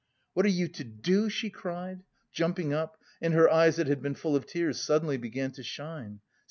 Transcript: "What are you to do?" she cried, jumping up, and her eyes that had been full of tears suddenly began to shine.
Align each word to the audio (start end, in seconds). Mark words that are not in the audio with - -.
"What 0.33 0.47
are 0.47 0.49
you 0.49 0.67
to 0.67 0.83
do?" 0.83 1.29
she 1.29 1.51
cried, 1.51 2.01
jumping 2.31 2.73
up, 2.73 2.97
and 3.21 3.35
her 3.35 3.47
eyes 3.51 3.75
that 3.75 3.85
had 3.85 4.01
been 4.01 4.15
full 4.15 4.35
of 4.35 4.47
tears 4.47 4.81
suddenly 4.81 5.17
began 5.17 5.51
to 5.51 5.61
shine. 5.61 6.21